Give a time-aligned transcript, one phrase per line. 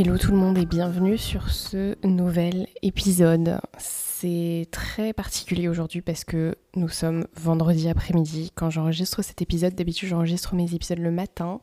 [0.00, 3.58] Hello tout le monde et bienvenue sur ce nouvel épisode.
[3.78, 8.52] C'est très particulier aujourd'hui parce que nous sommes vendredi après-midi.
[8.54, 11.60] Quand j'enregistre cet épisode, d'habitude j'enregistre mes épisodes le matin.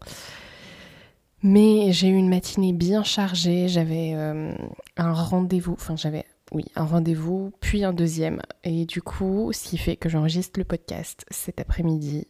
[1.44, 4.53] Mais j'ai eu une matinée bien chargée, j'avais euh,
[4.97, 8.41] un rendez-vous, enfin j'avais, oui, un rendez-vous, puis un deuxième.
[8.66, 12.27] Et du coup, ce qui fait que j'enregistre le podcast cet après-midi,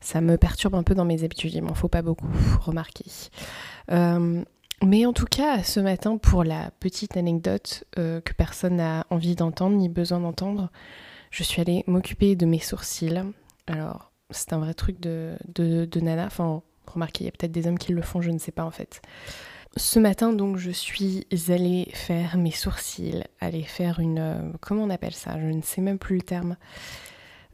[0.00, 2.28] ça me perturbe un peu dans mes habitudes, il m'en faut pas beaucoup,
[2.60, 3.06] remarquer.
[3.90, 4.44] Euh,
[4.84, 9.34] mais en tout cas, ce matin, pour la petite anecdote euh, que personne n'a envie
[9.34, 10.70] d'entendre ni besoin d'entendre,
[11.30, 13.22] je suis allée m'occuper de mes sourcils.
[13.66, 16.26] Alors, c'est un vrai truc de, de, nana.
[16.26, 18.64] Enfin, remarquez, il y a peut-être des hommes qui le font, je ne sais pas
[18.64, 19.02] en fait.
[19.76, 24.18] Ce matin, donc, je suis allée faire mes sourcils, aller faire une.
[24.18, 25.38] Euh, comment on appelle ça?
[25.40, 26.56] Je ne sais même plus le terme.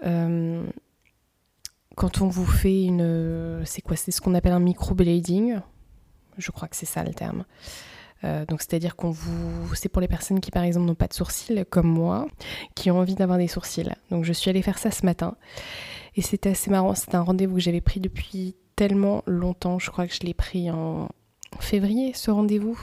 [0.04, 0.64] Euh,
[1.96, 3.62] quand on vous fait une.
[3.64, 3.96] C'est quoi?
[3.96, 5.60] C'est ce qu'on appelle un microblading
[6.38, 7.44] je crois que c'est ça le terme.
[8.24, 11.12] Euh, donc c'est-à-dire qu'on vous, c'est pour les personnes qui par exemple n'ont pas de
[11.12, 12.26] sourcils comme moi,
[12.74, 13.90] qui ont envie d'avoir des sourcils.
[14.10, 15.36] Donc je suis allée faire ça ce matin
[16.16, 16.94] et c'était assez marrant.
[16.94, 19.78] C'était un rendez-vous que j'avais pris depuis tellement longtemps.
[19.78, 21.08] Je crois que je l'ai pris en
[21.60, 22.78] février ce rendez-vous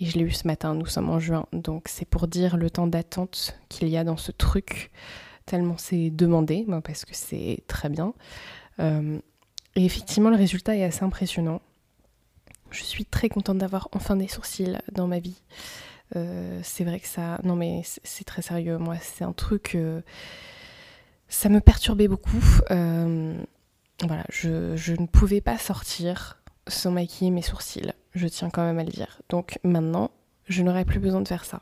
[0.00, 0.74] et je l'ai eu ce matin.
[0.74, 4.16] Nous sommes en juin, donc c'est pour dire le temps d'attente qu'il y a dans
[4.16, 4.90] ce truc.
[5.46, 8.12] Tellement c'est demandé, parce que c'est très bien.
[8.80, 9.18] Euh,
[9.76, 11.60] et effectivement, le résultat est assez impressionnant.
[12.70, 15.42] Je suis très contente d'avoir enfin des sourcils dans ma vie.
[16.16, 17.38] Euh, c'est vrai que ça...
[17.44, 19.74] Non mais c'est très sérieux, moi c'est un truc...
[19.74, 20.00] Euh,
[21.28, 22.42] ça me perturbait beaucoup.
[22.70, 23.34] Euh,
[24.06, 27.92] voilà, je, ne pouvais pas sortir sans maquiller mes sourcils.
[28.14, 29.20] Je tiens quand même à le dire.
[29.28, 30.10] Donc maintenant,
[30.46, 31.60] je n'aurai plus besoin de faire ça.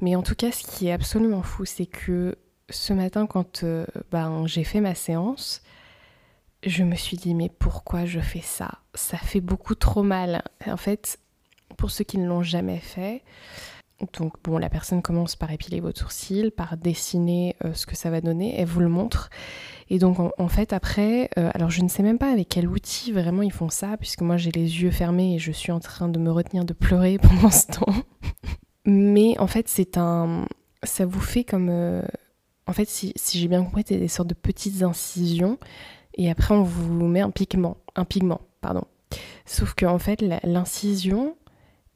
[0.00, 2.36] Mais en tout cas, ce qui est absolument fou, c'est que
[2.70, 3.64] ce matin, quand
[4.10, 5.62] ben, j'ai fait ma séance,
[6.66, 8.80] je me suis dit mais pourquoi je fais ça?
[8.94, 10.42] Ça fait beaucoup trop mal.
[10.66, 11.18] En fait,
[11.76, 13.22] pour ceux qui ne l'ont jamais fait,
[14.18, 18.10] donc bon, la personne commence par épiler votre sourcil, par dessiner euh, ce que ça
[18.10, 19.30] va donner, elle vous le montre.
[19.88, 23.12] Et donc en, fait après, euh, alors je ne sais même pas avec quel outil
[23.12, 26.08] vraiment ils font ça, puisque moi j'ai les yeux fermés et je suis en train
[26.08, 27.94] de me retenir de pleurer pendant ce temps.
[28.84, 30.46] Mais en fait c'est un,
[30.82, 32.02] ça vous fait comme, euh,
[32.66, 35.56] en fait si, si j'ai bien compris, c'est des sortes de petites incisions
[36.16, 38.84] et après on vous met un pigment, un pigment, pardon.
[39.44, 41.36] Sauf qu'en en fait l'incision,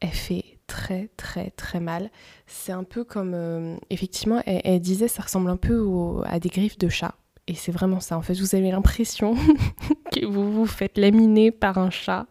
[0.00, 2.10] elle fait très très très mal.
[2.46, 5.84] C'est un peu comme, euh, effectivement, elle, disait ça ressemble un peu
[6.26, 7.14] à des griffes de chat.
[7.46, 8.16] Et c'est vraiment ça.
[8.16, 9.34] En fait, vous avez l'impression
[10.12, 12.26] que vous vous faites laminer par un chat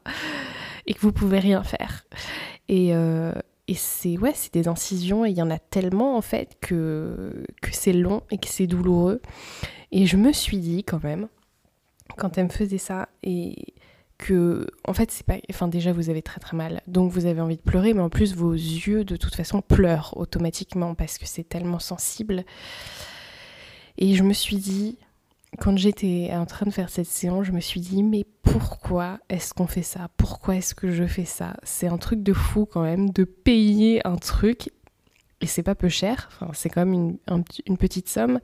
[0.87, 2.05] et que vous pouvez rien faire.
[2.69, 3.33] Et, euh,
[3.75, 7.93] c'est ouais, c'est des incisions et il y en a tellement en fait que c'est
[7.93, 9.21] long et que c'est douloureux.
[9.91, 11.27] Et je me suis dit quand même,
[12.17, 13.73] quand elle me faisait ça et
[14.17, 16.81] que en fait c'est pas enfin déjà vous avez très très mal.
[16.87, 20.13] Donc vous avez envie de pleurer mais en plus vos yeux de toute façon pleurent
[20.17, 22.43] automatiquement parce que c'est tellement sensible.
[23.97, 24.97] Et je me suis dit
[25.57, 29.53] quand j'étais en train de faire cette séance je me suis dit mais pourquoi est-ce
[29.53, 30.09] qu'on fait ça?
[30.17, 31.55] Pourquoi est-ce que je fais ça?
[31.63, 34.69] C'est un truc de fou quand même de payer un truc
[35.39, 36.29] et c'est pas peu cher.
[36.33, 38.41] Enfin c'est quand même une, une petite somme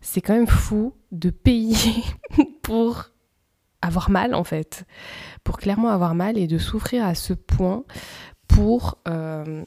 [0.00, 2.04] c'est quand même fou de payer
[2.62, 3.10] pour
[3.82, 4.84] avoir mal en fait,
[5.44, 7.84] pour clairement avoir mal et de souffrir à ce point
[8.48, 9.64] pour, euh,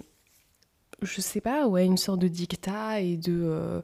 [1.02, 3.42] je sais pas, ouais, une sorte de dictat et de...
[3.44, 3.82] Euh,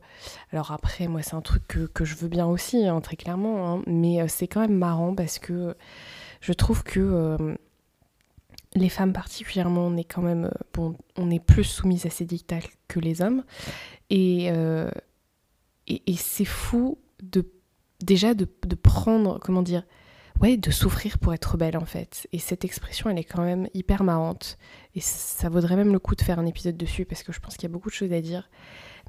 [0.52, 3.84] alors après, moi c'est un truc que, je veux bien aussi, hein, très clairement, hein,
[3.88, 5.76] mais euh, c'est quand même marrant parce que
[6.42, 7.58] je trouve que
[8.76, 12.60] les femmes particulièrement, on est quand même, bon, on est plus soumises à ces dictats
[12.88, 13.44] que les hommes.
[14.10, 14.52] Et
[15.88, 17.50] et, c'est fou de
[18.00, 18.46] déjà de,
[18.76, 19.84] prendre, comment dire,
[20.42, 22.28] ouais, de souffrir pour être belle en fait.
[22.32, 24.58] Et cette expression, elle est quand même hyper marrante.
[24.96, 27.56] Et ça vaudrait même le coup de faire un épisode dessus parce que je pense
[27.56, 28.50] qu'il y a beaucoup de choses à dire.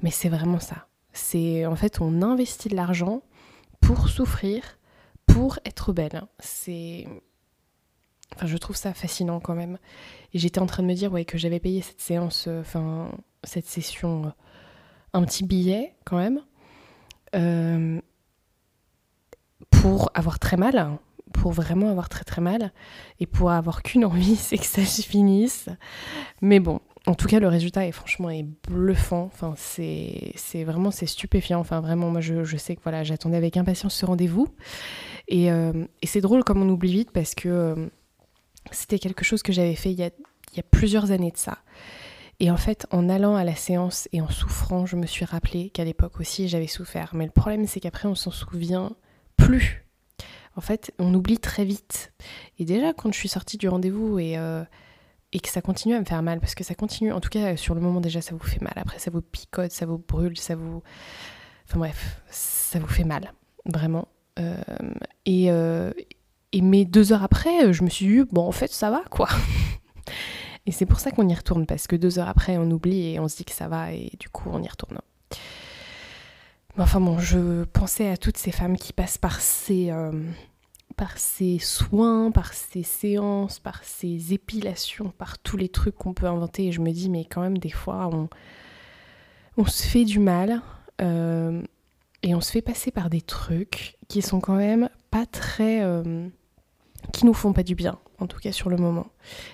[0.01, 0.87] Mais c'est vraiment ça.
[1.11, 3.23] C'est en fait, on investit de l'argent
[3.81, 4.79] pour souffrir,
[5.25, 6.23] pour être belle.
[6.39, 7.07] C'est.
[8.35, 9.79] Enfin, je trouve ça fascinant quand même.
[10.33, 13.11] Et j'étais en train de me dire, ouais, que j'avais payé cette séance, euh, enfin,
[13.43, 14.29] cette session, euh,
[15.13, 16.41] un petit billet quand même.
[17.35, 17.99] Euh,
[19.69, 20.97] pour avoir très mal,
[21.33, 22.71] pour vraiment avoir très très mal
[23.19, 25.69] et pour avoir qu'une envie, c'est que ça se finisse.
[26.41, 29.29] Mais bon, en tout cas, le résultat est franchement est bluffant.
[29.33, 31.59] Enfin, c'est, c'est vraiment c'est stupéfiant.
[31.59, 34.47] Enfin, vraiment, moi, je, je sais que voilà, j'attendais avec impatience ce rendez-vous.
[35.27, 37.87] Et, euh, et, c'est drôle comme on oublie vite parce que euh,
[38.71, 40.09] c'était quelque chose que j'avais fait il y, a,
[40.53, 41.59] il y a plusieurs années de ça.
[42.39, 45.69] Et en fait, en allant à la séance et en souffrant, je me suis rappelé
[45.69, 47.11] qu'à l'époque aussi, j'avais souffert.
[47.13, 48.91] Mais le problème, c'est qu'après, on s'en souvient
[49.35, 49.85] plus.
[50.55, 52.13] En fait, on oublie très vite.
[52.57, 54.63] Et déjà, quand je suis sortie du rendez-vous et, euh,
[55.33, 57.57] et que ça continue à me faire mal, parce que ça continue, en tout cas,
[57.57, 58.73] sur le moment, déjà, ça vous fait mal.
[58.77, 60.81] Après, ça vous picote, ça vous brûle, ça vous.
[61.67, 63.33] Enfin bref, ça vous fait mal.
[63.65, 64.07] Vraiment.
[64.39, 64.55] Euh,
[65.25, 65.91] et, euh,
[66.53, 69.27] et mais deux heures après, je me suis dit, bon, en fait, ça va, quoi.
[70.69, 73.19] Et c'est pour ça qu'on y retourne, parce que deux heures après, on oublie et
[73.19, 74.99] on se dit que ça va, et du coup, on y retourne.
[76.77, 80.11] enfin bon, je pensais à toutes ces femmes qui passent par ces, euh,
[80.95, 86.27] par ces soins, par ces séances, par ces épilations, par tous les trucs qu'on peut
[86.27, 88.29] inventer, et je me dis, mais quand même, des fois, on,
[89.57, 90.61] on se fait du mal,
[91.01, 91.63] euh,
[92.21, 95.81] et on se fait passer par des trucs qui sont quand même pas très...
[95.81, 96.27] Euh,
[97.11, 99.07] qui nous font pas du bien en tout cas sur le moment.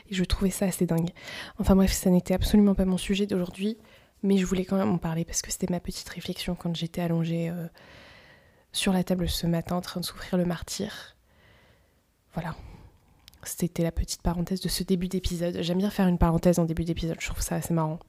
[0.09, 1.11] Et je trouvais ça assez dingue.
[1.59, 3.77] Enfin bref, ça n'était absolument pas mon sujet d'aujourd'hui,
[4.23, 7.01] mais je voulais quand même en parler parce que c'était ma petite réflexion quand j'étais
[7.01, 7.67] allongée euh,
[8.71, 11.15] sur la table ce matin en train de souffrir le martyr.
[12.33, 12.55] Voilà.
[13.43, 15.59] C'était la petite parenthèse de ce début d'épisode.
[15.61, 17.99] J'aime bien faire une parenthèse en début d'épisode, je trouve ça assez marrant.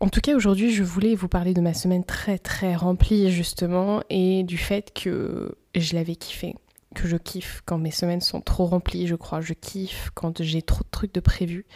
[0.00, 4.02] En tout cas, aujourd'hui, je voulais vous parler de ma semaine très très remplie justement
[4.10, 6.54] et du fait que je l'avais kiffé
[6.96, 9.40] que je kiffe quand mes semaines sont trop remplies, je crois.
[9.40, 11.66] Je kiffe quand j'ai trop de trucs de prévu.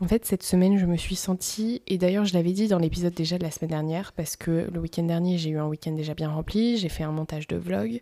[0.00, 3.14] En fait, cette semaine, je me suis sentie, et d'ailleurs, je l'avais dit dans l'épisode
[3.14, 6.14] déjà de la semaine dernière, parce que le week-end dernier, j'ai eu un week-end déjà
[6.14, 6.76] bien rempli.
[6.76, 8.00] J'ai fait un montage de vlog.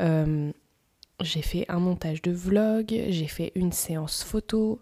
[0.00, 0.52] Euh,
[1.20, 2.86] j'ai fait un montage de vlog.
[2.88, 4.80] J'ai fait une séance photo.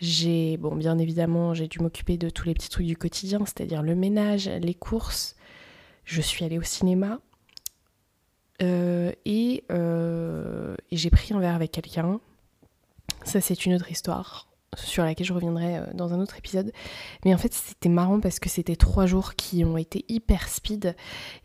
[0.00, 3.82] J'ai, bon, bien évidemment, j'ai dû m'occuper de tous les petits trucs du quotidien, c'est-à-dire
[3.82, 5.36] le ménage, les courses.
[6.04, 7.20] Je suis allée au cinéma.
[8.62, 9.12] Euh,
[9.70, 12.20] euh, et, j'ai pris un verre avec quelqu'un.
[13.24, 16.72] Ça, c'est une autre histoire sur laquelle je reviendrai euh, dans un autre épisode.
[17.24, 20.96] Mais en fait, c'était marrant parce que c'était trois jours qui ont été hyper speed.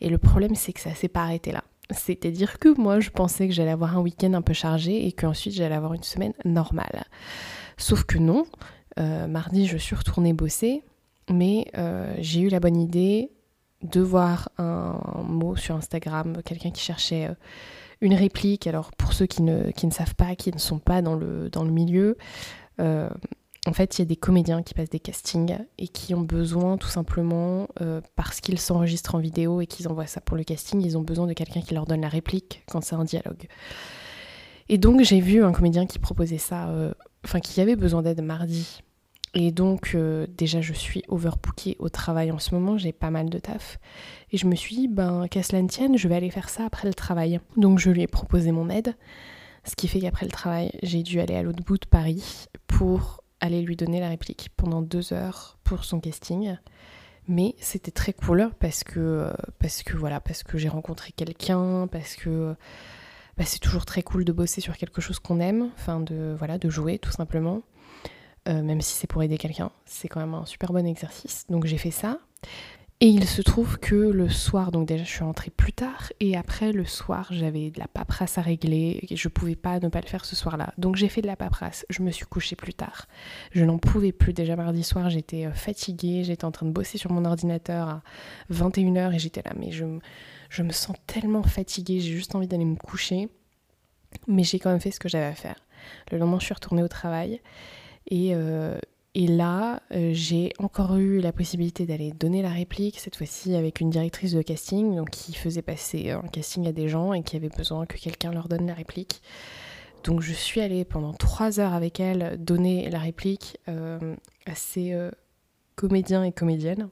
[0.01, 1.63] Et le problème, c'est que ça s'est pas arrêté là.
[1.91, 5.55] C'est-à-dire que moi, je pensais que j'allais avoir un week-end un peu chargé et qu'ensuite
[5.55, 7.05] j'allais avoir une semaine normale.
[7.77, 8.45] Sauf que non.
[8.97, 10.83] mardi, je suis retournée bosser,
[11.31, 11.65] mais
[12.19, 13.31] j'ai eu la bonne idée
[13.83, 17.33] de voir un mot sur Instagram, quelqu'un qui cherchait euh,
[18.01, 18.67] une réplique.
[18.67, 21.71] Alors pour ceux qui ne, savent pas, qui ne sont pas dans le, dans le
[21.71, 22.17] milieu,
[22.79, 23.09] euh,
[23.65, 26.77] en fait il y a des comédiens qui passent des castings et qui ont besoin
[26.77, 30.81] tout simplement, euh, parce qu'ils s'enregistrent en vidéo et qu'ils envoient ça pour le casting,
[30.81, 33.47] ils ont besoin de quelqu'un qui leur donne la réplique quand c'est un dialogue.
[34.67, 36.69] Et donc j'ai vu un comédien qui proposait ça,
[37.25, 38.83] enfin qui avait besoin d'aide mardi
[39.33, 43.29] et donc, euh, déjà, je suis overbookée au travail en ce moment, j'ai pas mal
[43.29, 43.79] de taf.
[44.31, 46.65] Et je me suis dit, ben, qu'à cela ne tienne, je vais aller faire ça
[46.65, 47.39] après le travail.
[47.55, 48.95] Donc, je lui ai proposé mon aide.
[49.65, 53.23] Ce qui fait qu'après le travail, j'ai dû aller à l'autre bout de Paris pour
[53.39, 56.57] aller lui donner la réplique pendant deux heures pour son casting.
[57.27, 62.15] Mais c'était très cool parce que, parce que voilà, parce que j'ai rencontré quelqu'un, parce
[62.15, 62.55] que
[63.37, 66.57] bah, c'est toujours très cool de bosser sur quelque chose qu'on aime, enfin de, voilà,
[66.57, 67.61] de jouer tout simplement.
[68.47, 69.71] Euh, même si c'est pour aider quelqu'un.
[69.85, 71.45] C'est quand même un super bon exercice.
[71.49, 72.19] Donc j'ai fait ça.
[73.01, 76.35] Et il se trouve que le soir, donc déjà je suis rentrée plus tard, et
[76.35, 80.01] après le soir j'avais de la paperasse à régler, et je pouvais pas ne pas
[80.01, 80.73] le faire ce soir-là.
[80.77, 83.07] Donc j'ai fait de la paperasse, je me suis couchée plus tard.
[83.53, 86.97] Je n'en pouvais plus, déjà mardi soir j'étais euh, fatiguée, j'étais en train de bosser
[86.97, 88.01] sur mon ordinateur à
[88.51, 89.85] 21h et j'étais là, mais je,
[90.49, 93.29] je me sens tellement fatiguée, j'ai juste envie d'aller me coucher.
[94.27, 95.55] Mais j'ai quand même fait ce que j'avais à faire.
[96.11, 97.39] Le lendemain je suis retournée au travail,
[98.11, 98.79] euh,
[99.15, 103.79] et, là, euh, j'ai encore eu la possibilité d'aller donner la réplique, cette fois-ci avec
[103.81, 107.35] une directrice de casting, donc qui faisait passer un casting à des gens et qui
[107.35, 109.21] avait besoin que quelqu'un leur donne la réplique.
[110.03, 114.15] Donc je suis allée pendant trois heures avec elle donner la réplique euh,
[114.45, 114.95] à ces
[115.75, 116.89] comédiens et comédiennes.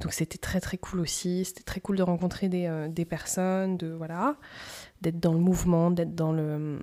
[0.00, 3.88] Donc c'était très très cool aussi, c'était très cool de rencontrer des, des personnes, de
[3.88, 4.36] voilà,
[5.00, 6.80] d'être dans le mouvement, d'être dans le,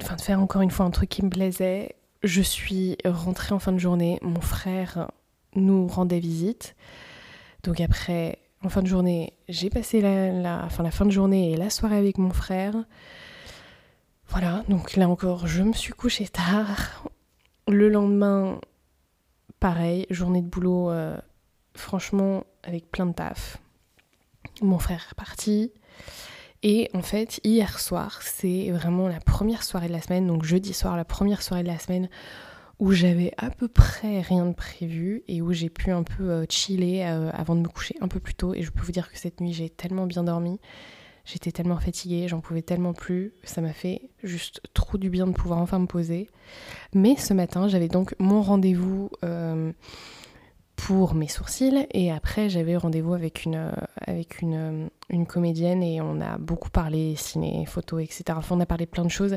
[0.00, 1.96] enfin de faire encore une fois un truc qui me plaisait.
[2.22, 5.10] Je suis rentrée en fin de journée, mon frère
[5.54, 6.76] nous rendait visite.
[7.62, 11.96] Donc après, en fin de journée, j'ai passé la, fin, de journée et la soirée
[11.96, 12.74] avec mon frère.
[14.28, 17.04] Voilà, donc là encore, je me suis couchée tard.
[17.68, 18.60] Le lendemain,
[19.60, 21.16] pareil, journée de boulot, euh,
[21.74, 23.58] franchement, avec plein de taf.
[24.60, 25.72] Mon frère est parti.
[26.62, 30.72] Et en fait, hier soir, c'est vraiment la première soirée de la semaine, donc jeudi
[30.72, 32.08] soir, la première soirée de la semaine
[32.78, 36.44] où j'avais à peu près rien de prévu et où j'ai pu un peu euh,
[36.48, 38.54] chiller euh, avant de me coucher un peu plus tôt.
[38.54, 40.58] Et je peux vous dire que cette nuit, j'ai tellement bien dormi.
[41.24, 43.34] J'étais tellement fatiguée, j'en pouvais tellement plus.
[43.44, 46.28] Ça m'a fait juste trop du bien de pouvoir enfin me poser.
[46.92, 49.72] Mais ce matin, j'avais donc mon rendez-vous euh,
[50.86, 56.20] pour mes sourcils et après j'avais rendez-vous avec une, avec une, une, comédienne et on
[56.20, 58.24] a beaucoup parlé ciné, photo, etc.
[58.36, 59.36] Enfin, on a parlé plein de choses.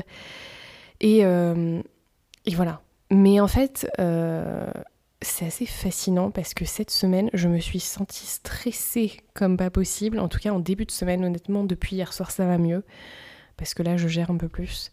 [1.00, 4.70] Et, et voilà, mais en fait, euh,
[5.22, 10.18] c'est assez fascinant parce que cette semaine, je me suis sentie stressée comme pas possible.
[10.18, 12.84] En tout cas, en début de semaine, honnêtement, depuis hier soir, ça va mieux.
[13.56, 14.90] Parce que là, je gère un peu plus.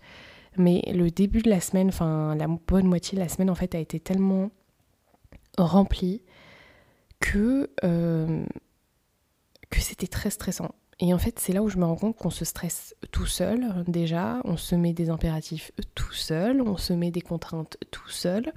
[0.58, 3.74] Mais le début de la semaine, enfin, la bonne moitié de la semaine, en fait,
[3.74, 4.52] a été tellement
[5.58, 6.22] remplie
[7.24, 8.44] que, euh,
[9.70, 10.76] que c'était très stressant.
[11.00, 13.84] Et en fait, c'est là où je me rends compte qu'on se stresse tout seul
[13.88, 18.52] déjà, on se met des impératifs tout seul, on se met des contraintes tout seul.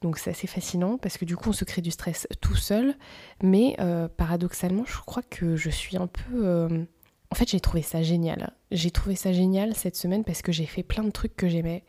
[0.00, 2.96] Donc c'est assez fascinant parce que du coup on se crée du stress tout seul.
[3.42, 6.46] Mais euh, paradoxalement, je crois que je suis un peu...
[6.46, 6.84] Euh,
[7.30, 8.52] en fait j'ai trouvé ça génial.
[8.70, 11.84] J'ai trouvé ça génial cette semaine parce que j'ai fait plein de trucs que j'aimais.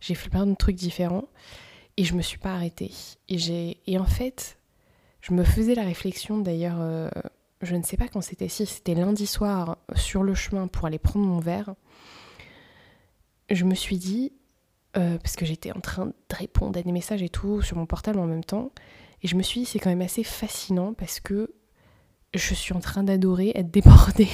[0.00, 1.28] J'ai fait plein de trucs différents
[1.96, 2.92] et je me suis pas arrêtée.
[3.28, 4.59] Et, et en fait,
[5.20, 6.80] je me faisais la réflexion d'ailleurs...
[6.80, 7.08] Euh,
[7.62, 10.98] je ne sais pas quand c'était, si c'était lundi soir sur le chemin pour aller
[10.98, 11.74] prendre mon verre,
[13.50, 14.32] je me suis dit,
[14.96, 17.86] euh, parce que j'étais en train de répondre à des messages et tout sur mon
[17.86, 18.72] portable en même temps,
[19.22, 21.54] et je me suis dit c'est quand même assez fascinant parce que
[22.34, 24.28] je suis en train d'adorer être débordée.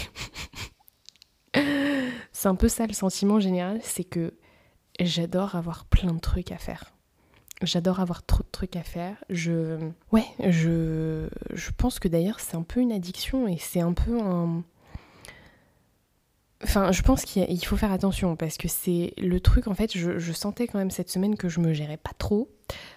[2.32, 4.34] c'est un peu ça le sentiment général, c'est que
[5.00, 6.95] j'adore avoir plein de trucs à faire.
[7.62, 9.16] J'adore avoir trop de trucs à faire.
[9.30, 9.78] Je,
[10.12, 14.20] ouais, je, je pense que d'ailleurs c'est un peu une addiction et c'est un peu
[14.20, 14.62] un.
[16.62, 19.68] Enfin, je pense qu'il faut faire attention parce que c'est le truc.
[19.68, 22.50] En fait, je, sentais quand même cette semaine que je me gérais pas trop.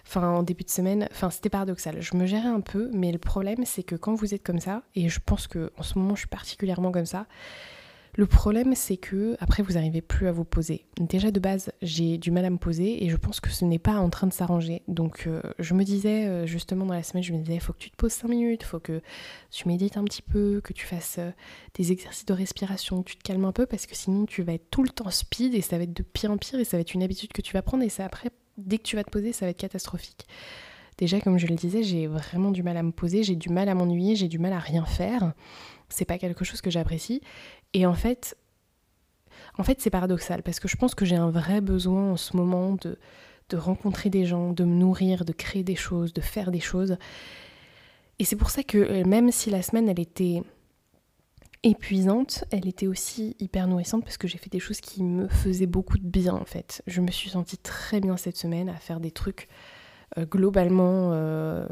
[0.06, 2.00] Enfin, en début de semaine, enfin, c'était paradoxal.
[2.00, 4.82] Je me gérais un peu, mais le problème, c'est que quand vous êtes comme ça,
[4.94, 7.26] et je pense que en ce moment, je suis particulièrement comme ça,
[8.14, 10.84] le problème, c'est que après, vous n'arrivez plus à vous poser.
[10.98, 13.78] Déjà de base, j'ai du mal à me poser et je pense que ce n'est
[13.78, 14.82] pas en train de s'arranger.
[14.88, 17.72] Donc, euh, je me disais euh, justement dans la semaine, je me disais, il faut
[17.72, 19.00] que tu te poses 5 minutes, il faut que
[19.50, 21.30] tu médites un petit peu, que tu fasses euh,
[21.74, 24.54] des exercices de respiration, que tu te calmes un peu parce que sinon, tu vas
[24.54, 26.76] être tout le temps speed et ça va être de pire en pire et ça
[26.76, 29.04] va être une habitude que tu vas prendre et ça après, dès que tu vas
[29.04, 30.26] te poser, ça va être catastrophique.
[30.98, 33.70] Déjà, comme je le disais, j'ai vraiment du mal à me poser, j'ai du mal
[33.70, 35.32] à m'ennuyer, j'ai du mal à rien faire.
[35.88, 37.22] C'est pas quelque chose que j'apprécie.
[37.74, 38.36] Et en fait,
[39.58, 42.36] en fait, c'est paradoxal parce que je pense que j'ai un vrai besoin en ce
[42.36, 42.98] moment de,
[43.50, 46.96] de rencontrer des gens, de me nourrir, de créer des choses, de faire des choses.
[48.18, 50.42] Et c'est pour ça que euh, même si la semaine, elle était
[51.62, 55.66] épuisante, elle était aussi hyper nourrissante parce que j'ai fait des choses qui me faisaient
[55.66, 56.82] beaucoup de bien en fait.
[56.86, 59.48] Je me suis sentie très bien cette semaine à faire des trucs.
[60.18, 61.66] Euh, globalement, euh,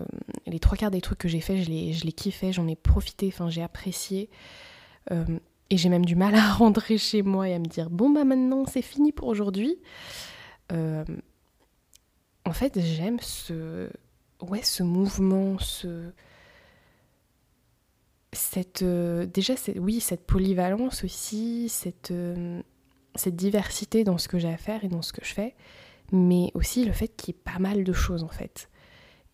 [0.46, 2.76] les trois quarts des trucs que j'ai fait, je les, je les kiffais, j'en ai
[2.76, 4.28] profité, enfin j'ai apprécié.
[5.70, 8.24] Et j'ai même du mal à rentrer chez moi et à me dire bon bah
[8.24, 9.78] maintenant c'est fini pour aujourd'hui.
[10.72, 11.04] Euh,
[12.44, 13.88] en fait j'aime ce
[14.40, 16.10] ouais ce mouvement, ce
[18.32, 22.62] cette euh, déjà oui cette polyvalence aussi, cette euh,
[23.14, 25.54] cette diversité dans ce que j'ai à faire et dans ce que je fais,
[26.12, 28.70] mais aussi le fait qu'il y ait pas mal de choses en fait.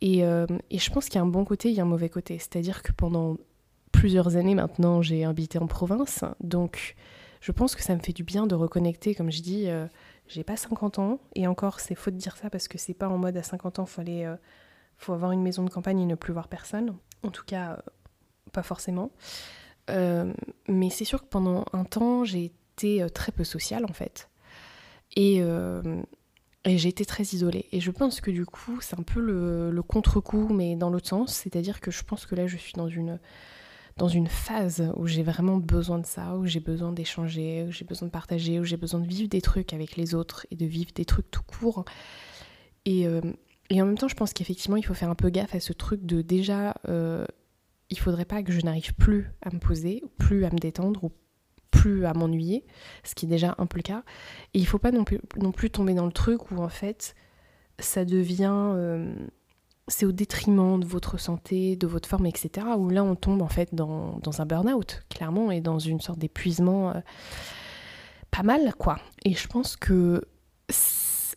[0.00, 2.10] Et, et je pense qu'il y a un bon côté, il y a un mauvais
[2.10, 2.38] côté.
[2.38, 3.38] C'est-à-dire que pendant
[4.04, 6.26] plusieurs années maintenant, j'ai habité en province.
[6.40, 6.94] Donc,
[7.40, 9.14] je pense que ça me fait du bien de reconnecter.
[9.14, 9.86] Comme je dis, euh,
[10.28, 11.20] j'ai pas 50 ans.
[11.34, 13.78] Et encore, c'est faux de dire ça parce que c'est pas en mode à 50
[13.78, 14.36] ans, il euh,
[14.98, 16.94] faut avoir une maison de campagne et ne plus voir personne.
[17.22, 17.90] En tout cas, euh,
[18.52, 19.10] pas forcément.
[19.88, 24.28] mais c'est sûr que pendant un temps, j'ai été très peu sociale en fait.
[25.16, 25.42] Et,
[26.66, 27.68] j'ai été très isolée.
[27.72, 31.32] Et je pense que du coup, c'est un peu le contre-coup, mais dans l'autre sens.
[31.32, 33.18] C'est-à-dire que je pense que là, je suis dans une
[33.96, 37.84] dans une phase où j'ai vraiment besoin de ça, où j'ai besoin d'échanger, où j'ai
[37.84, 40.66] besoin de partager, où j'ai besoin de vivre des trucs avec les autres et de
[40.66, 41.84] vivre des trucs tout court.
[42.84, 43.20] Et, euh,
[43.70, 45.72] et en même temps, je pense qu'effectivement, il faut faire un peu gaffe à ce
[45.72, 47.24] truc de déjà, euh,
[47.88, 51.12] il faudrait pas que je n'arrive plus à me poser, plus à me détendre, ou
[51.70, 52.64] plus à m'ennuyer,
[53.04, 54.02] ce qui est déjà un peu le cas.
[54.54, 57.14] Et il faut pas non plus, non plus tomber dans le truc où en fait,
[57.78, 58.72] ça devient...
[58.74, 59.14] Euh,
[59.88, 62.66] c'est au détriment de votre santé, de votre forme, etc.
[62.78, 66.90] Où là, on tombe en fait dans, un burn-out, clairement, et dans une sorte d'épuisement
[66.90, 67.00] euh,
[68.30, 68.98] pas mal, quoi.
[69.24, 70.22] Et je pense que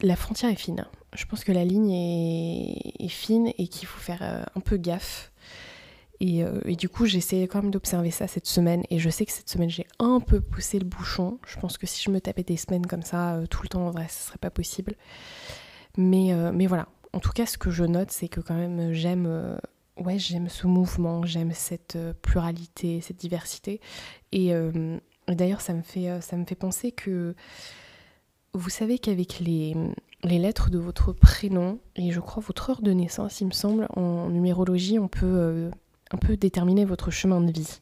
[0.02, 0.86] la frontière est fine.
[1.14, 5.32] Je pense que la ligne est, fine et qu'il faut faire euh, un peu gaffe.
[6.20, 8.82] Et, et, du coup, essayé quand même d'observer ça cette semaine.
[8.90, 11.38] Et je sais que cette semaine, j'ai un peu poussé le bouchon.
[11.46, 13.92] Je pense que si je me tapais des semaines comme ça tout le temps, en
[13.92, 14.96] vrai, ce serait pas possible.
[15.96, 16.88] Mais, mais voilà.
[17.14, 19.60] En tout cas, ce que je note, c'est que quand même, j'aime
[20.00, 23.82] ouais, j'aime ce mouvement, j'aime cette euh, pluralité, cette diversité.
[24.32, 24.98] Et euh,
[25.28, 27.36] d'ailleurs, ça, me fait, euh, ça me fait penser que
[28.54, 29.76] vous savez qu'avec les,
[30.24, 33.88] les lettres de votre prénom et je crois votre heure de naissance, il me semble,
[33.96, 35.70] en numérologie, on peut
[36.12, 37.82] un peu déterminer votre chemin de vie.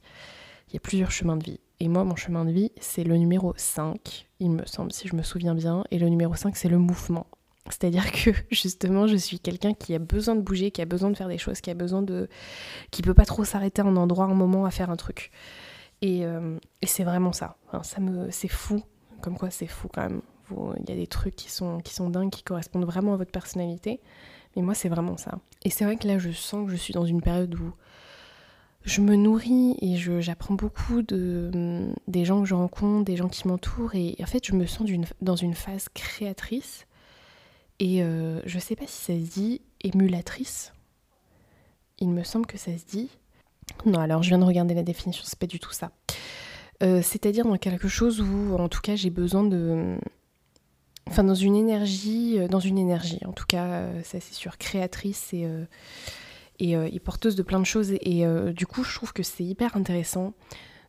[0.70, 1.60] Il y a plusieurs chemins de vie.
[1.79, 5.15] Et moi, mon chemin de vie, c'est le numéro 5, il me semble, si je
[5.15, 5.86] me souviens bien.
[5.91, 7.27] Et le numéro 5, c'est le mouvement.
[7.69, 11.17] C'est-à-dire que justement, je suis quelqu'un qui a besoin de bouger, qui a besoin de
[11.17, 12.29] faire des choses, qui a besoin de.
[12.91, 15.31] qui peut pas trop s'arrêter à un endroit, un moment à faire un truc.
[16.01, 17.57] Et, euh, c'est vraiment ça.
[17.84, 18.84] ça me, c'est fou.
[19.22, 20.22] Comme quoi, c'est fou quand même.
[20.51, 23.31] Il y a des trucs qui sont, qui sont dingues, qui correspondent vraiment à votre
[23.31, 24.00] personnalité.
[24.55, 25.39] Mais moi, c'est vraiment ça.
[25.63, 27.74] Et c'est vrai que là, je sens que je suis dans une période où
[28.84, 33.48] je me nourris et j'apprends beaucoup de, des gens que je rencontre, des gens qui
[33.48, 33.95] m'entourent.
[33.95, 34.88] Et en fait, je me sens
[35.22, 36.86] dans une phase créatrice
[37.79, 40.74] et euh, je sais pas si ça se dit émulatrice.
[42.00, 43.10] Il me semble que ça se dit.
[43.86, 45.91] Non, alors je viens de regarder la définition, c'est pas du tout ça.
[46.84, 49.98] Euh, c'est-à-dire dans quelque chose où, en tout cas, j'ai besoin de.
[51.08, 55.34] Enfin, dans une énergie, euh, dans une énergie, en tout cas, ça c'est sûr, créatrice
[55.34, 55.48] et,
[56.60, 57.91] et, porteuse de plein de choses.
[58.01, 60.34] Et, du coup, je trouve que c'est hyper intéressant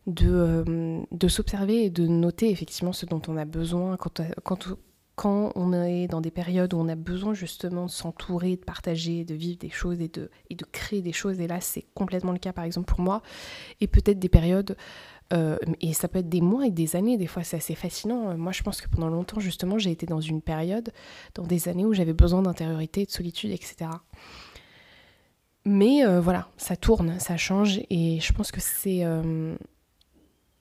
[0.07, 4.77] de, de s'observer et de noter effectivement ce dont on a besoin quand, quand,
[5.17, 9.25] quand on est dans des périodes où on a besoin justement de s'entourer, de partager,
[9.25, 10.29] de vivre des choses et de,
[10.71, 11.41] créer des choses.
[11.41, 13.23] Et là, c'est complètement le cas, par exemple, pour moi.
[13.81, 14.77] Et peut-être des périodes,
[15.33, 18.37] euh, et ça peut être des mois et des années, des fois, c'est assez fascinant.
[18.37, 20.93] Moi, je pense que pendant longtemps, justement, j'ai été dans une période,
[21.33, 23.89] dans des années où j'avais besoin d'intériorité, de solitude, etc.
[25.65, 29.03] Mais euh, voilà, ça tourne, ça change, et je pense que c'est...
[29.03, 29.55] Euh,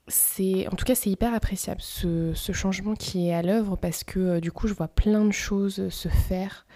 [0.08, 4.20] c'est en tout cas c'est hyper appréciable ce, changement qui est à l'œuvre parce que
[4.20, 6.66] euh, du coup je vois plein de choses se faire.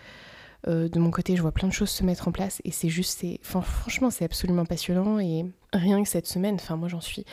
[0.68, 2.90] Euh, de mon côté je vois plein de choses se mettre en place et c'est
[2.90, 7.24] juste c'est franchement c'est absolument passionnant et rien que cette semaine enfin moi j'en suis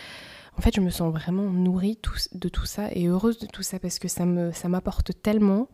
[0.58, 2.00] en fait je me sens vraiment nourrie
[2.32, 5.68] de tout ça et heureuse de tout ça parce que ça m'apporte tellement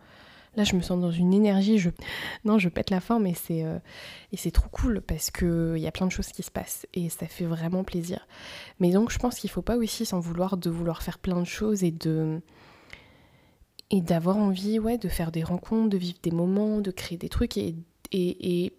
[0.55, 1.89] Là, je me sens dans une énergie, je...
[2.45, 3.79] non, je pète la forme et c'est euh,
[4.31, 6.85] et c'est trop cool parce que il y a plein de choses qui se passent
[6.93, 8.27] et ça fait vraiment plaisir.
[8.79, 11.45] Mais donc, je pense qu'il faut pas aussi s'en vouloir de vouloir faire plein de
[11.47, 12.41] choses et de
[13.89, 17.29] et d'avoir envie, ouais, de faire des rencontres, de vivre des moments, de créer des
[17.29, 17.75] trucs et,
[18.11, 18.73] et,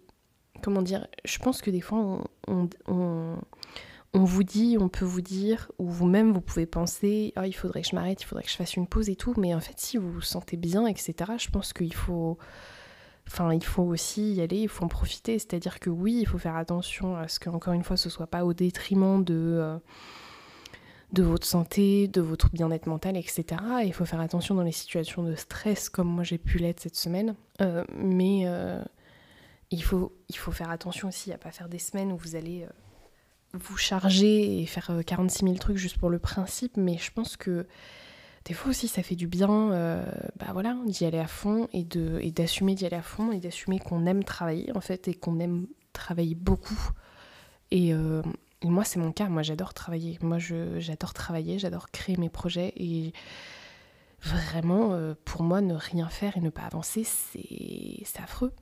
[0.61, 2.69] comment dire, je pense que des fois on
[4.23, 7.89] vous dit, on peut vous dire, ou vous-même vous pouvez penser, oh, il faudrait que
[7.89, 9.97] je m'arrête, il faudrait que je fasse une pause et tout, mais en fait si
[9.97, 12.37] vous vous sentez bien, etc., je pense qu'il faut,
[13.27, 16.37] enfin il faut aussi y aller, il faut en profiter, c'est-à-dire que oui, il faut
[16.37, 19.77] faire attention à ce qu'encore une fois ce soit pas au détriment de, euh,
[21.17, 23.45] votre santé, de votre bien-être mental, etc.
[23.83, 26.95] il faut faire attention dans les situations de stress comme moi j'ai pu l'être cette
[26.95, 28.81] semaine, euh, mais euh,
[29.71, 32.65] il, faut, il faut faire attention aussi à pas faire des semaines où vous allez
[33.57, 37.37] vous charger et faire 46 euh, 000 trucs juste pour le principe, mais je pense
[37.37, 37.65] que
[38.45, 40.05] des fois aussi ça fait du bien euh,
[40.37, 43.39] bah voilà, d'y aller à fond et, de, et d'assumer d'y aller à fond et
[43.39, 46.91] d'assumer qu'on aime travailler en fait et qu'on aime travailler beaucoup.
[47.71, 48.21] Et, euh,
[48.63, 53.13] moi c'est mon cas, moi j'adore travailler, moi j'adore travailler, j'adore créer mes projets et
[54.21, 58.53] vraiment pour moi ne rien faire et ne pas avancer c'est, c'est affreux.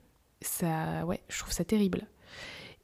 [0.42, 2.06] Ça, ouais, je trouve ça terrible.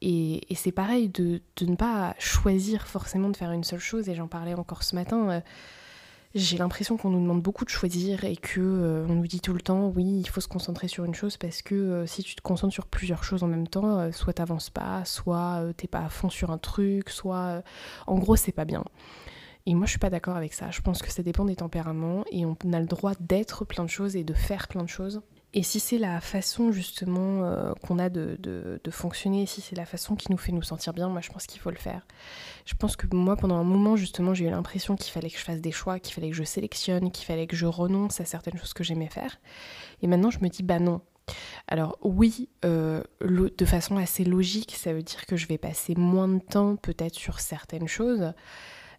[0.01, 4.09] Et, c'est pareil de, ne pas choisir forcément de faire une seule chose.
[4.09, 5.29] Et j'en parlais encore ce matin.
[5.29, 5.41] Euh,
[6.35, 9.53] j'ai l'impression qu'on nous demande beaucoup de choisir et que euh, on nous dit tout
[9.53, 12.35] le temps oui il faut se concentrer sur une chose parce que euh, si tu
[12.35, 16.09] te concentres sur plusieurs choses en même temps soit t'avances pas soit t'es pas à
[16.09, 17.63] fond sur un truc soit
[18.05, 18.83] en gros c'est pas bien
[19.65, 22.23] et moi je suis pas d'accord avec ça je pense que ça dépend des tempéraments
[22.31, 25.21] et on a le droit d'être plein de choses et de faire plein de choses
[25.53, 30.15] et si c'est la façon justement euh, qu'on a de, fonctionner, si c'est la façon
[30.15, 32.05] qui nous fait nous sentir bien, moi je pense qu'il faut le faire.
[32.65, 35.43] Je pense que moi pendant un moment justement j'ai eu l'impression qu'il fallait que je
[35.43, 38.57] fasse des choix, qu'il fallait que je sélectionne, qu'il fallait que je renonce à certaines
[38.57, 39.39] choses que j'aimais faire.
[40.03, 41.01] Et maintenant je me dis bah non.
[41.67, 46.27] Alors oui, euh, de façon assez logique, ça veut dire que je vais passer moins
[46.27, 48.33] de temps peut-être sur certaines choses,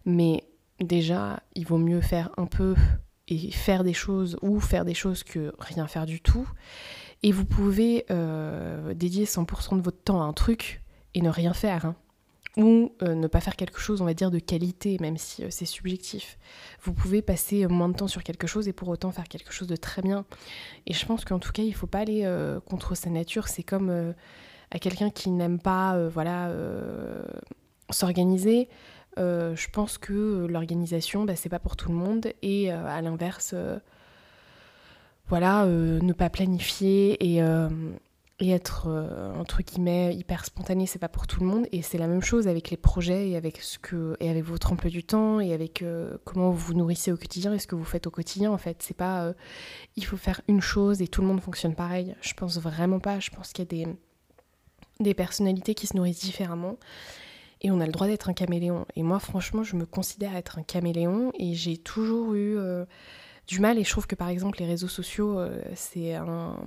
[0.05, 0.43] mais
[0.81, 2.75] déjà il vaut mieux faire un peu
[3.31, 6.47] et faire des choses ou faire des choses que rien faire du tout.
[7.23, 10.81] Et vous pouvez euh, dédier 100% de votre temps à un truc
[11.13, 11.85] et ne rien faire.
[11.85, 11.95] Hein.
[12.57, 15.47] Ou euh, ne pas faire quelque chose, on va dire, de qualité, même si euh,
[15.49, 16.37] c'est subjectif.
[16.81, 19.69] Vous pouvez passer moins de temps sur quelque chose et pour autant faire quelque chose
[19.69, 20.25] de très bien.
[20.87, 22.29] Et je pense qu'en tout cas, il ne faut pas aller
[22.65, 23.47] contre sa nature.
[23.47, 24.13] C'est comme
[24.71, 26.53] à quelqu'un qui n'aime pas, voilà
[27.89, 28.67] s'organiser.
[29.17, 32.33] Je pense que l'organisation, bah, c'est pas pour tout le monde.
[32.41, 33.55] Et à l'inverse,
[35.27, 37.41] voilà, ne pas planifier et
[38.49, 42.07] être euh, entre guillemets hyper spontané c'est pas pour tout le monde et c'est la
[42.07, 45.39] même chose avec les projets et avec ce que et avec votre emploi du temps
[45.39, 48.11] et avec euh, comment vous vous nourrissez au quotidien et ce que vous faites au
[48.11, 49.33] quotidien en fait c'est pas euh,
[49.95, 53.19] il faut faire une chose et tout le monde fonctionne pareil je pense vraiment pas
[53.19, 53.91] je pense qu'il y a des
[54.99, 56.77] des personnalités qui se nourrissent différemment
[57.61, 60.57] et on a le droit d'être un caméléon et moi franchement je me considère être
[60.57, 62.57] un caméléon et j'ai toujours eu
[63.47, 65.39] du mal et je trouve que par exemple les réseaux sociaux
[65.75, 66.57] c'est un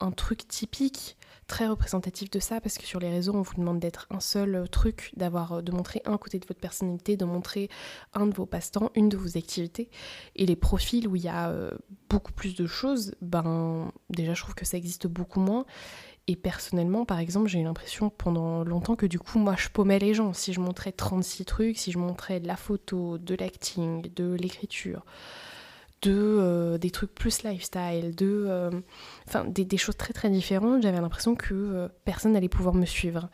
[0.00, 3.78] un truc typique, très représentatif de ça, parce que sur les réseaux, on vous demande
[3.78, 7.24] d'être un seul euh, truc, d'avoir, euh, de montrer un côté de votre personnalité, de
[7.24, 7.68] montrer
[8.14, 9.90] un de vos passe-temps, une de vos activités.
[10.36, 11.70] Et les profils où il y a euh,
[12.08, 15.66] beaucoup plus de choses, ben déjà je trouve que ça existe beaucoup moins.
[16.26, 19.98] Et personnellement, par exemple, j'ai eu l'impression pendant longtemps que du coup, moi, je paumais
[19.98, 20.32] les gens.
[20.32, 25.04] Si je montrais 36 trucs, si je montrais de la photo, de l'acting, de l'écriture,
[26.02, 28.70] de euh, des trucs plus lifestyle, de euh,
[29.26, 33.28] enfin des, choses très très différentes, j'avais l'impression que euh, personne n'allait pouvoir me suivre.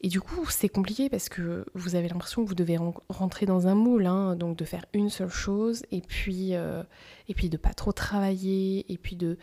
[0.00, 2.76] Et du coup, c'est compliqué parce que vous avez l'impression que vous devez
[3.08, 7.48] rentrer dans un moule, hein, donc de faire une seule chose, et puis, et puis
[7.48, 9.38] de pas trop travailler, et puis de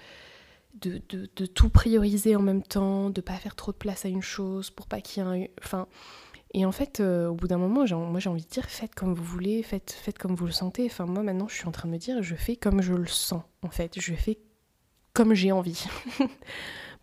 [0.76, 4.70] de, tout prioriser en même temps, de pas faire trop de place à une chose
[4.70, 5.48] pour pas qu'il y ait un...
[5.64, 5.88] Enfin,
[6.54, 9.14] et en fait, euh, au bout d'un moment, moi j'ai envie de dire faites comme
[9.14, 10.86] vous voulez, faites, faites comme vous le sentez.
[10.86, 13.08] Enfin, moi maintenant, je suis en train de me dire je fais comme je le
[13.08, 14.00] sens, en fait.
[14.00, 14.40] Je fais
[15.14, 15.86] comme j'ai envie.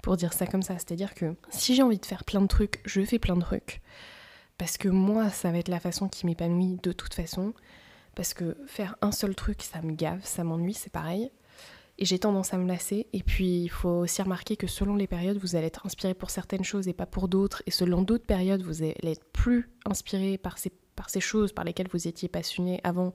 [0.02, 0.74] Pour dire ça comme ça.
[0.74, 3.82] C'est-à-dire que si j'ai envie de faire plein de trucs, je fais plein de trucs.
[4.58, 7.54] Parce que moi, ça va être la façon qui m'épanouit de toute façon.
[8.14, 11.30] Parce que faire un seul truc, ça me gave, ça m'ennuie, c'est pareil
[11.98, 13.06] et j'ai tendance à me lasser.
[13.12, 16.30] Et puis il faut aussi remarquer que selon les périodes, vous allez être inspiré pour
[16.30, 17.62] certaines choses et pas pour d'autres.
[17.66, 21.64] Et selon d'autres périodes, vous allez être plus inspiré par ces, par ces choses par
[21.64, 23.12] lesquelles vous étiez passionné avant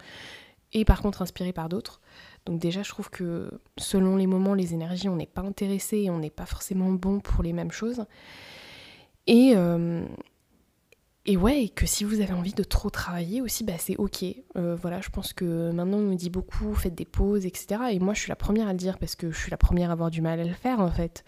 [0.73, 2.01] et par contre inspiré par d'autres.
[2.45, 6.09] Donc déjà, je trouve que selon les moments, les énergies, on n'est pas intéressé et
[6.09, 8.05] on n'est pas forcément bon pour les mêmes choses.
[9.27, 10.03] Et, euh,
[11.27, 14.25] et ouais, que si vous avez envie de trop travailler aussi, bah c'est ok.
[14.57, 17.79] Euh, voilà, je pense que maintenant on nous dit beaucoup, faites des pauses, etc.
[17.91, 19.91] Et moi je suis la première à le dire parce que je suis la première
[19.91, 21.23] à avoir du mal à le faire en fait.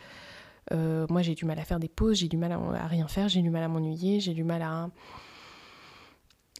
[0.72, 3.30] Euh, moi j'ai du mal à faire des pauses, j'ai du mal à, rien faire,
[3.30, 4.90] j'ai du mal à m'ennuyer, j'ai du mal à,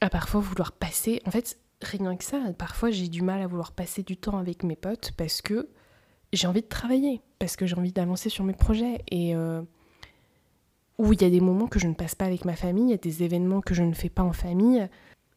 [0.02, 1.20] à parfois vouloir passer.
[1.26, 4.62] En fait, rien que ça, parfois j'ai du mal à vouloir passer du temps avec
[4.62, 5.70] mes potes parce que
[6.34, 9.04] j'ai envie de travailler, parce que j'ai envie d'avancer sur mes projets.
[9.10, 9.36] Et.
[9.36, 9.64] Euh,
[10.98, 12.92] où il y a des moments que je ne passe pas avec ma famille, il
[12.92, 14.88] y a des événements que je ne fais pas en famille.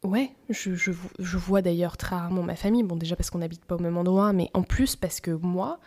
[0.02, 3.76] Ouais, je, je, vois d'ailleurs très rarement ma famille, bon déjà parce qu'on n'habite pas
[3.76, 5.80] au même endroit, mais en plus parce que moi,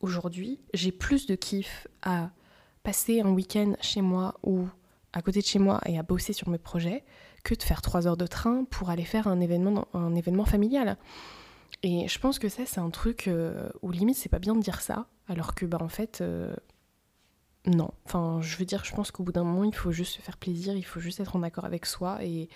[0.00, 2.30] aujourd'hui, j'ai plus de kiff à
[2.82, 4.66] passer un week-end chez moi ou
[5.12, 7.04] à côté de chez moi et à bosser sur mes projets
[7.42, 10.96] que de faire trois heures de train pour aller faire un événement, un événement familial.
[11.82, 14.60] Et je pense que ça, c'est un truc euh, où limite, c'est pas bien de
[14.60, 16.54] dire ça, alors que, bah, en fait, euh,
[17.66, 17.90] non.
[18.04, 20.36] Enfin, je veux dire, je pense qu'au bout d'un moment, il faut juste se faire
[20.36, 22.48] plaisir, il faut juste être en accord avec soi et,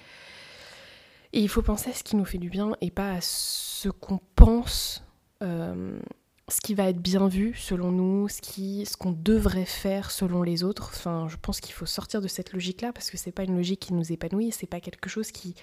[1.33, 4.18] il faut penser à ce qui nous fait du bien et pas à ce qu'on
[4.35, 5.05] pense,
[5.44, 5.96] euh,
[6.49, 10.42] ce qui va être bien vu selon nous, ce qui, ce qu'on devrait faire selon
[10.42, 10.90] les autres.
[10.92, 13.79] Enfin, je pense qu'il faut sortir de cette logique-là parce que c'est pas une logique
[13.79, 15.55] qui nous épanouit, c'est pas quelque chose qui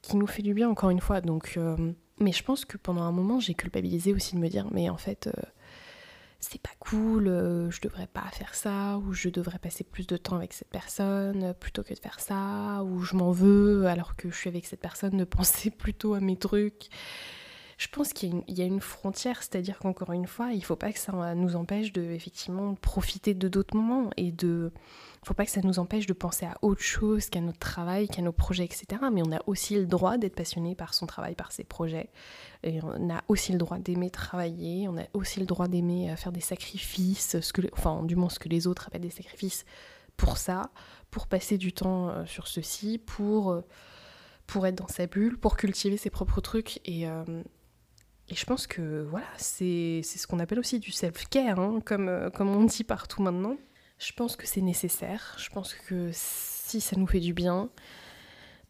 [0.00, 1.20] qui nous fait du bien encore une fois.
[1.20, 4.66] Donc, euh, mais je pense que pendant un moment, j'ai culpabilisé aussi de me dire,
[4.70, 5.26] mais en fait.
[5.26, 5.42] Euh,
[6.40, 10.16] c'est pas cool, euh, je devrais pas faire ça, ou je devrais passer plus de
[10.16, 14.16] temps avec cette personne euh, plutôt que de faire ça, ou je m'en veux alors
[14.16, 16.88] que je suis avec cette personne de penser plutôt à mes trucs.
[17.76, 20.98] Je pense qu'il y, a une frontière, c'est-à-dire qu'encore une fois, il faut pas que
[20.98, 24.72] ça nous empêche de effectivement profiter de d'autres moments et de
[25.26, 28.22] faut pas que ça nous empêche de penser à autre chose qu'à notre travail, qu'à
[28.22, 29.02] nos projets, etc.
[29.12, 32.08] Mais on a aussi le droit d'être passionné par son travail, par ses projets.
[32.62, 36.16] Et on a aussi le droit d'aimer travailler, on a aussi le droit d'aimer euh,
[36.16, 37.36] faire des sacrifices,
[37.72, 39.66] enfin du moins ce que les autres appellent des sacrifices
[40.16, 40.70] pour ça,
[41.10, 43.62] pour passer du temps euh, sur ceci, pour, euh,
[44.46, 46.80] pour être dans sa bulle, pour cultiver ses propres trucs.
[46.88, 47.06] Et,
[48.28, 52.48] et je pense que voilà, c'est ce qu'on appelle aussi du self-care, hein, comme, comme
[52.48, 53.56] on dit partout maintenant.
[53.98, 55.36] Je pense que c'est nécessaire.
[55.38, 57.70] Je pense que si ça nous fait du bien,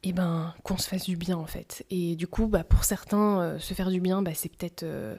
[0.02, 1.84] eh ben qu'on se fasse du bien en fait.
[1.90, 5.16] Et du coup, bah, pour certains, euh, se faire du bien, bah, c'est peut-être euh,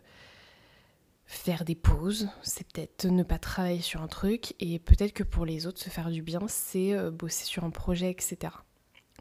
[1.26, 5.46] faire des pauses, c'est peut-être ne pas travailler sur un truc, et peut-être que pour
[5.46, 8.54] les autres, se faire du bien, c'est euh, bosser sur un projet, etc.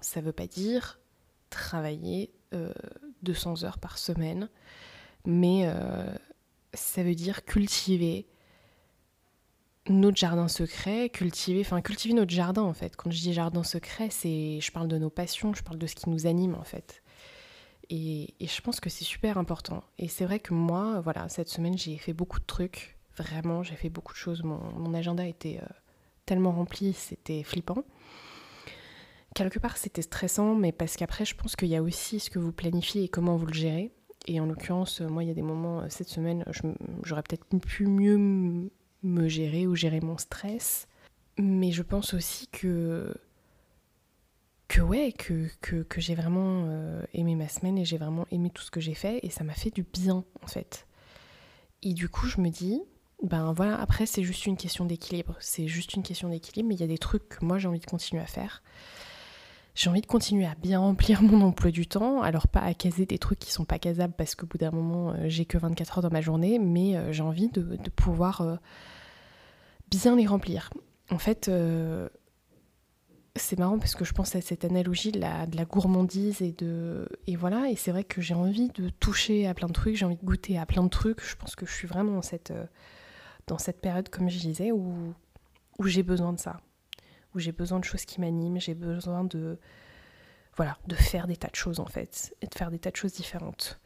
[0.01, 1.01] Ça veut pas dire
[1.51, 2.33] travailler
[3.23, 4.49] 200 heures par semaine,
[5.27, 5.69] mais
[6.75, 8.27] ça veut dire cultiver
[9.89, 12.97] notre jardin secret, cultiver, enfin cultiver notre jardin en fait.
[12.97, 15.95] Quand je dis jardin secret, c'est, je parle de nos passions, je parle de ce
[15.95, 17.03] qui nous anime en fait.
[17.89, 19.85] Et, je pense que c'est super important.
[19.99, 22.97] Et c'est vrai que moi, voilà, cette semaine, j'ai fait beaucoup de trucs.
[23.17, 24.43] Vraiment, j'ai fait beaucoup de choses.
[24.43, 25.67] Mon, agenda était euh,
[26.27, 27.85] tellement rempli, c'était flippant.
[29.35, 32.39] Quelque part, c'était stressant, mais parce qu'après, je pense qu'il y a aussi ce que
[32.39, 33.93] vous planifiez et comment vous le gérez.
[34.27, 36.45] Et en l'occurrence, moi, il y a des moments, euh, cette semaine,
[37.05, 38.71] j'aurais peut-être pu mieux
[39.03, 40.89] me gérer ou gérer mon stress.
[41.39, 43.15] Mais je pense aussi que
[44.69, 48.63] que ouais, que, que, j'ai vraiment euh, aimé ma semaine et j'ai vraiment aimé tout
[48.63, 50.87] ce que j'ai fait et ça m'a fait du bien en fait.
[51.83, 52.83] Et du coup, je me dis,
[53.23, 56.81] ben voilà, après c'est juste une question d'équilibre, c'est juste une question d'équilibre, mais il
[56.81, 58.63] y a des trucs que moi j'ai envie de continuer à faire.
[59.77, 63.07] J'ai envie de continuer à bien remplir mon emploi du temps, alors pas à caser
[63.07, 65.99] des trucs qui sont pas casables parce qu'au bout d'un moment euh, j'ai que 24
[65.99, 68.59] heures dans ma journée, mais euh, j'ai envie de, pouvoir
[69.91, 70.71] bien les remplir.
[71.11, 71.49] En fait,
[73.39, 76.53] c'est marrant parce que je pense à cette analogie de la, de la gourmandise et
[76.53, 79.97] de et voilà et c'est vrai que j'ai envie de toucher à plein de trucs,
[79.97, 81.23] j'ai envie de goûter à plein de trucs.
[81.23, 82.65] Je pense que je suis vraiment dans cette euh,
[83.47, 85.15] dans cette période comme je disais où
[85.79, 86.61] où j'ai besoin de ça,
[87.37, 89.59] où j'ai besoin de choses qui m'animent, j'ai besoin de
[90.57, 92.97] voilà de faire des tas de choses en fait et de faire des tas de
[92.97, 93.79] choses différentes.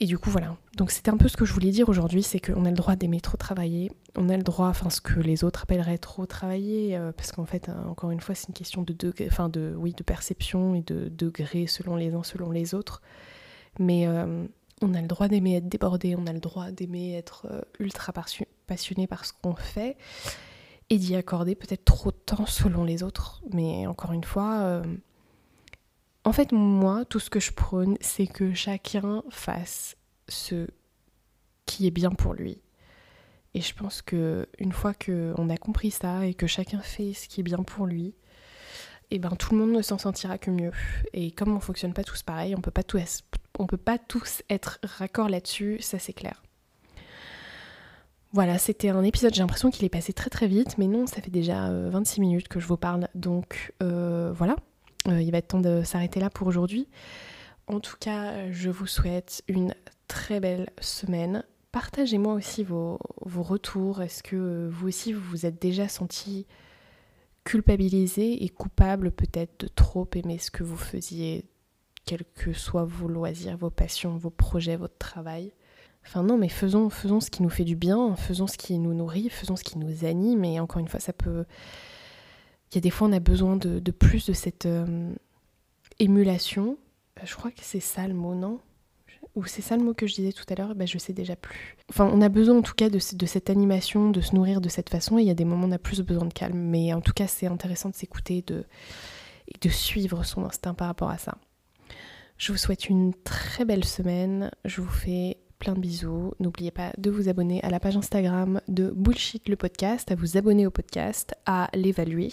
[0.00, 0.56] Et du coup, voilà.
[0.76, 2.96] Donc, c'était un peu ce que je voulais dire aujourd'hui c'est qu'on a le droit
[2.96, 3.92] d'aimer trop travailler.
[4.16, 7.44] On a le droit, enfin, ce que les autres appelleraient trop travailler, euh, parce qu'en
[7.44, 10.74] fait, hein, encore une fois, c'est une question de degré, enfin, de, oui, de perception
[10.74, 13.00] et de degré selon les uns, selon les autres.
[13.78, 14.44] Mais euh,
[14.82, 18.12] on a le droit d'aimer être débordé, on a le droit d'aimer être euh, ultra
[18.66, 19.96] passionné par ce qu'on fait
[20.92, 23.42] et d'y accorder peut-être trop de temps selon les autres.
[23.50, 24.82] Mais encore une fois,
[26.24, 29.96] en fait, moi, tout ce que je prône, c'est que chacun fasse
[30.28, 30.66] ce
[31.64, 32.60] qui est bien pour lui.
[33.54, 37.26] Et je pense que une fois qu'on a compris ça et que chacun fait ce
[37.26, 38.14] qui est bien pour lui,
[39.10, 40.72] et eh ben tout le monde ne s'en sentira que mieux.
[41.14, 43.22] Et comme on fonctionne pas tous pareil, on peut pas tous,
[43.58, 46.42] on peut pas tous être raccord là-dessus, ça c'est clair.
[48.34, 51.20] Voilà, c'était un épisode, j'ai l'impression qu'il est passé très très vite, mais non, ça
[51.20, 54.56] fait déjà 26 euh, minutes que je vous parle, donc euh, voilà,
[55.08, 56.88] euh, il va être temps de s'arrêter là pour aujourd'hui.
[57.66, 59.74] En tout cas, je vous souhaite une
[60.08, 61.44] très belle semaine.
[61.72, 64.00] Partagez-moi aussi vos, retours.
[64.00, 66.46] Est-ce que vous aussi vous vous êtes déjà senti
[67.44, 71.44] culpabilisé et coupable peut-être de trop aimer ce que vous faisiez,
[72.06, 75.52] quels que soient vos loisirs, vos passions, vos projets, votre travail?
[76.04, 78.94] Enfin non, mais faisons, faisons ce qui nous fait du bien, faisons ce qui nous
[78.94, 80.44] nourrit, faisons ce qui nous anime.
[80.44, 81.44] Et encore une fois, ça peut
[82.72, 85.12] il y a des fois, on a besoin de, plus de cette euh,
[85.98, 86.78] émulation.
[87.18, 88.60] Euh, je crois que c'est ça le mot, non?
[89.34, 90.74] Ou c'est ça le mot que je disais tout à l'heure?
[90.74, 91.76] Ben, Je sais déjà plus.
[91.90, 94.88] Enfin, on a besoin en tout cas de, cette animation, de se nourrir de cette
[94.88, 95.18] façon.
[95.18, 96.56] Et il y a des moments on a plus besoin de calme.
[96.56, 98.64] Mais en tout cas, c'est intéressant de s'écouter de,
[99.48, 101.36] et de suivre son instinct par rapport à ça.
[102.38, 104.50] Je vous souhaite une très belle semaine.
[104.64, 106.32] Je vous fais plein de bisous.
[106.40, 110.36] N'oubliez pas de vous abonner à la page Instagram de Bullshit le podcast, à vous
[110.36, 112.32] abonner au podcast, à l'évaluer.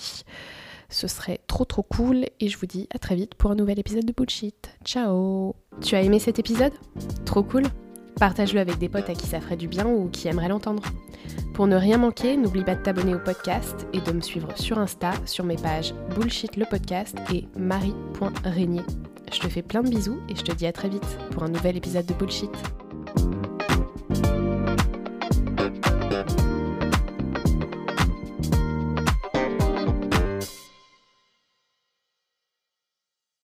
[0.90, 3.78] Ce serait trop trop cool et je vous dis à très vite pour un nouvel
[3.78, 4.72] épisode de Bullshit.
[4.84, 6.74] Ciao Tu as aimé cet épisode?
[7.26, 7.66] Trop cool
[8.20, 10.82] Partage-le avec des potes à qui ça ferait du bien ou qui aimeraient l'entendre.
[11.54, 14.80] Pour ne rien manquer, n'oublie pas de t'abonner au podcast et de me suivre sur
[14.80, 18.82] Insta sur mes pages Bullshit le podcast et marie.régnier.
[19.32, 21.50] Je te fais plein de bisous et je te dis à très vite pour un
[21.50, 22.50] nouvel épisode de Bullshit.
[23.20, 23.49] you